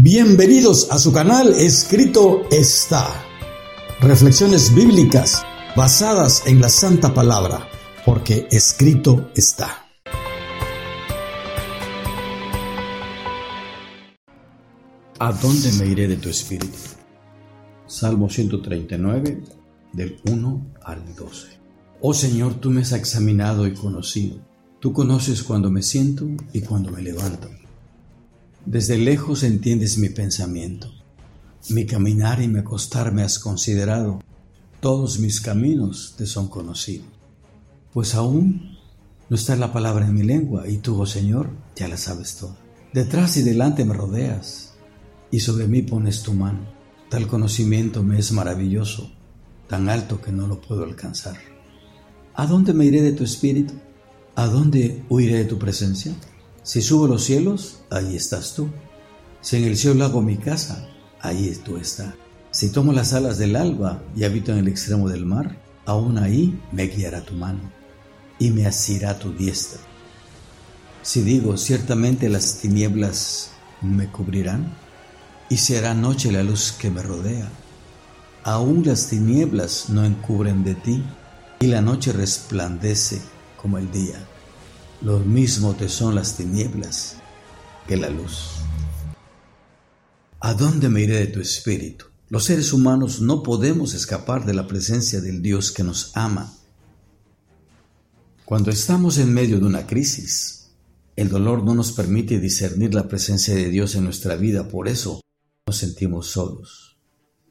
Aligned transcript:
Bienvenidos 0.00 0.92
a 0.92 0.98
su 0.98 1.12
canal 1.12 1.54
Escrito 1.54 2.42
está. 2.52 3.04
Reflexiones 4.00 4.72
bíblicas 4.72 5.42
basadas 5.74 6.46
en 6.46 6.60
la 6.60 6.68
Santa 6.68 7.12
Palabra, 7.12 7.68
porque 8.06 8.46
escrito 8.52 9.28
está. 9.34 9.88
¿A 15.18 15.32
dónde 15.32 15.72
me 15.80 15.86
iré 15.86 16.06
de 16.06 16.16
tu 16.16 16.28
espíritu? 16.28 16.78
Salmo 17.88 18.30
139, 18.30 19.42
del 19.94 20.20
1 20.30 20.66
al 20.84 21.16
12. 21.16 21.48
Oh 22.02 22.14
Señor, 22.14 22.54
tú 22.54 22.70
me 22.70 22.82
has 22.82 22.92
examinado 22.92 23.66
y 23.66 23.74
conocido. 23.74 24.36
Tú 24.78 24.92
conoces 24.92 25.42
cuando 25.42 25.72
me 25.72 25.82
siento 25.82 26.24
y 26.52 26.60
cuando 26.60 26.92
me 26.92 27.02
levanto. 27.02 27.48
Desde 28.70 28.98
lejos 28.98 29.44
entiendes 29.44 29.96
mi 29.96 30.10
pensamiento. 30.10 30.92
Mi 31.70 31.86
caminar 31.86 32.42
y 32.42 32.48
mi 32.48 32.58
acostar 32.58 33.12
me 33.14 33.22
has 33.22 33.38
considerado. 33.38 34.20
Todos 34.80 35.20
mis 35.20 35.40
caminos 35.40 36.16
te 36.18 36.26
son 36.26 36.48
conocidos. 36.48 37.06
Pues 37.94 38.14
aún 38.14 38.76
no 39.30 39.36
está 39.36 39.56
la 39.56 39.72
palabra 39.72 40.06
en 40.06 40.12
mi 40.12 40.22
lengua 40.22 40.68
y 40.68 40.76
tú, 40.76 41.00
oh 41.00 41.06
Señor, 41.06 41.48
ya 41.76 41.88
la 41.88 41.96
sabes 41.96 42.36
todo. 42.36 42.58
Detrás 42.92 43.38
y 43.38 43.42
delante 43.42 43.86
me 43.86 43.94
rodeas 43.94 44.74
y 45.30 45.40
sobre 45.40 45.66
mí 45.66 45.80
pones 45.80 46.22
tu 46.22 46.34
mano. 46.34 46.70
Tal 47.08 47.26
conocimiento 47.26 48.02
me 48.02 48.18
es 48.18 48.32
maravilloso, 48.32 49.10
tan 49.66 49.88
alto 49.88 50.20
que 50.20 50.30
no 50.30 50.46
lo 50.46 50.60
puedo 50.60 50.84
alcanzar. 50.84 51.38
¿A 52.34 52.46
dónde 52.46 52.74
me 52.74 52.84
iré 52.84 53.00
de 53.00 53.12
tu 53.12 53.24
espíritu? 53.24 53.72
¿A 54.34 54.44
dónde 54.44 55.06
huiré 55.08 55.38
de 55.38 55.44
tu 55.46 55.58
presencia? 55.58 56.14
Si 56.68 56.82
subo 56.82 57.06
los 57.06 57.24
cielos, 57.24 57.78
ahí 57.88 58.14
estás 58.14 58.52
tú. 58.52 58.68
Si 59.40 59.56
en 59.56 59.64
el 59.64 59.78
cielo 59.78 60.04
hago 60.04 60.20
mi 60.20 60.36
casa, 60.36 60.86
ahí 61.18 61.58
tú 61.64 61.78
estás. 61.78 62.12
Si 62.50 62.68
tomo 62.68 62.92
las 62.92 63.14
alas 63.14 63.38
del 63.38 63.56
alba 63.56 64.02
y 64.14 64.24
habito 64.24 64.52
en 64.52 64.58
el 64.58 64.68
extremo 64.68 65.08
del 65.08 65.24
mar, 65.24 65.58
aún 65.86 66.18
ahí 66.18 66.60
me 66.70 66.82
guiará 66.88 67.22
tu 67.22 67.32
mano 67.32 67.60
y 68.38 68.50
me 68.50 68.66
asirá 68.66 69.18
tu 69.18 69.32
diestra. 69.32 69.80
Si 71.00 71.22
digo, 71.22 71.56
ciertamente 71.56 72.28
las 72.28 72.56
tinieblas 72.56 73.52
me 73.80 74.08
cubrirán 74.08 74.70
y 75.48 75.56
se 75.56 75.78
hará 75.78 75.94
noche 75.94 76.30
la 76.30 76.42
luz 76.42 76.72
que 76.72 76.90
me 76.90 77.02
rodea. 77.02 77.48
Aún 78.44 78.82
las 78.84 79.06
tinieblas 79.06 79.88
no 79.88 80.04
encubren 80.04 80.64
de 80.64 80.74
ti 80.74 81.02
y 81.60 81.68
la 81.68 81.80
noche 81.80 82.12
resplandece 82.12 83.22
como 83.56 83.78
el 83.78 83.90
día. 83.90 84.18
Lo 85.00 85.20
mismo 85.20 85.74
te 85.74 85.88
son 85.88 86.16
las 86.16 86.36
tinieblas 86.36 87.14
que 87.86 87.96
la 87.96 88.08
luz. 88.08 88.56
¿A 90.40 90.54
dónde 90.54 90.88
me 90.88 91.02
iré 91.02 91.18
de 91.18 91.26
tu 91.28 91.40
espíritu? 91.40 92.06
Los 92.28 92.46
seres 92.46 92.72
humanos 92.72 93.20
no 93.20 93.44
podemos 93.44 93.94
escapar 93.94 94.44
de 94.44 94.54
la 94.54 94.66
presencia 94.66 95.20
del 95.20 95.40
Dios 95.40 95.70
que 95.70 95.84
nos 95.84 96.10
ama. 96.16 96.52
Cuando 98.44 98.72
estamos 98.72 99.18
en 99.18 99.32
medio 99.32 99.60
de 99.60 99.66
una 99.66 99.86
crisis, 99.86 100.70
el 101.14 101.28
dolor 101.28 101.62
no 101.62 101.76
nos 101.76 101.92
permite 101.92 102.40
discernir 102.40 102.92
la 102.92 103.06
presencia 103.06 103.54
de 103.54 103.68
Dios 103.68 103.94
en 103.94 104.02
nuestra 104.02 104.34
vida, 104.34 104.66
por 104.66 104.88
eso 104.88 105.20
nos 105.68 105.76
sentimos 105.76 106.26
solos. 106.26 106.98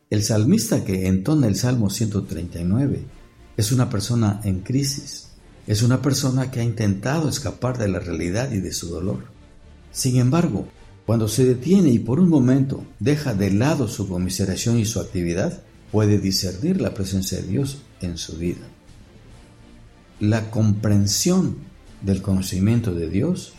El 0.09 0.21
salmista 0.21 0.83
que 0.83 1.07
entona 1.07 1.47
el 1.47 1.55
Salmo 1.55 1.89
139 1.89 3.05
es 3.55 3.71
una 3.71 3.89
persona 3.89 4.41
en 4.43 4.61
crisis 4.61 5.26
es 5.67 5.83
una 5.83 6.01
persona 6.01 6.49
que 6.49 6.61
ha 6.61 6.63
intentado 6.63 7.27
escapar 7.27 7.77
de 7.77 7.89
la 7.89 7.99
realidad 7.99 8.51
y 8.51 8.61
de 8.61 8.71
su 8.71 8.87
dolor. 8.87 9.25
Sin 9.91 10.17
embargo, 10.17 10.67
cuando 11.05 11.27
se 11.27 11.45
detiene 11.45 11.89
y 11.89 11.99
por 11.99 12.19
un 12.19 12.29
momento 12.29 12.85
deja 12.99 13.33
de 13.33 13.51
lado 13.51 13.87
su 13.87 14.07
conmiseración 14.07 14.79
y 14.79 14.85
su 14.85 14.99
actividad, 14.99 15.61
puede 15.91 16.19
discernir 16.19 16.81
la 16.81 16.93
presencia 16.93 17.39
de 17.39 17.47
Dios 17.47 17.79
en 18.01 18.17
su 18.17 18.37
vida. 18.37 18.65
La 20.19 20.49
comprensión 20.49 21.57
del 22.01 22.21
conocimiento 22.21 22.93
de 22.93 23.09
Dios 23.09 23.53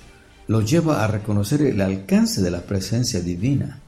lo 0.46 0.62
lleva 0.62 1.04
a 1.04 1.08
reconocer 1.08 1.62
el 1.62 1.80
alcance 1.80 2.40
de 2.40 2.50
la 2.50 2.62
presencia 2.62 3.20
divina. 3.20 3.80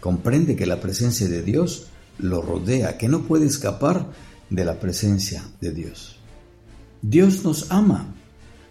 Comprende 0.00 0.56
que 0.56 0.66
la 0.66 0.80
presencia 0.80 1.26
de 1.28 1.42
Dios 1.42 1.86
lo 2.18 2.42
rodea, 2.42 2.98
que 2.98 3.08
no 3.08 3.22
puede 3.22 3.46
escapar 3.46 4.06
de 4.50 4.64
la 4.64 4.78
presencia 4.78 5.42
de 5.60 5.72
Dios. 5.72 6.21
Dios 7.02 7.42
nos 7.42 7.72
ama. 7.72 8.14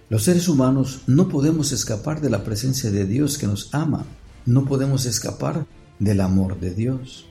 Los 0.08 0.24
seres 0.24 0.48
humanos 0.48 1.02
no 1.06 1.28
podemos 1.28 1.74
escapar 1.74 2.22
de 2.22 2.30
la 2.30 2.46
presencia 2.46 2.90
de 2.90 3.06
Dios 3.06 3.38
que 3.38 3.46
nos 3.46 3.74
ama. 3.74 4.06
No 4.46 4.66
podemos 4.66 5.06
escapar 5.06 5.66
del 6.00 6.22
amor 6.22 6.58
de 6.58 6.74
Dios. 6.74 7.26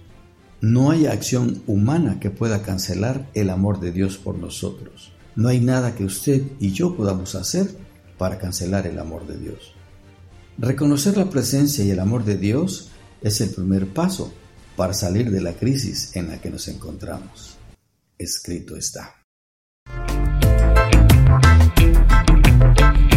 No 0.60 0.90
hay 0.90 1.06
acción 1.06 1.62
humana 1.66 2.20
que 2.20 2.28
pueda 2.28 2.62
cancelar 2.62 3.30
el 3.32 3.48
amor 3.48 3.80
de 3.80 3.92
Dios 3.92 4.18
por 4.18 4.36
nosotros. 4.36 5.10
No 5.36 5.48
hay 5.48 5.60
nada 5.60 5.94
que 5.94 6.04
usted 6.04 6.42
y 6.60 6.72
yo 6.72 6.94
podamos 6.94 7.34
hacer 7.34 7.74
para 8.18 8.36
cancelar 8.36 8.86
el 8.86 8.98
amor 8.98 9.26
de 9.26 9.38
Dios. 9.38 9.72
Reconocer 10.58 11.16
la 11.16 11.30
presencia 11.30 11.82
y 11.82 11.90
el 11.90 12.00
amor 12.00 12.26
de 12.26 12.36
Dios 12.36 12.90
es 13.22 13.40
el 13.40 13.48
primer 13.48 13.86
paso 13.94 14.34
para 14.76 14.92
salir 14.92 15.30
de 15.30 15.40
la 15.40 15.54
crisis 15.54 16.14
en 16.14 16.28
la 16.28 16.38
que 16.42 16.50
nos 16.50 16.68
encontramos. 16.68 17.56
Escrito 18.18 18.76
está. 18.76 19.19
Thank 22.60 23.00
you. 23.00 23.09